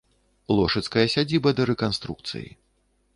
[0.59, 2.49] Лошыцкая сядзіба да рэканструкцыі.